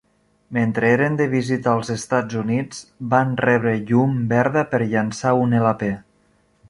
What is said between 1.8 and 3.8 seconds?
Estats Units van rebre